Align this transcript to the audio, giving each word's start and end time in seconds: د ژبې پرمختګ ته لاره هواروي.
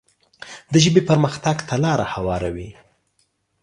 د 0.71 0.73
ژبې 0.83 1.01
پرمختګ 1.09 1.57
ته 1.67 1.75
لاره 1.83 2.05
هواروي. 2.13 2.69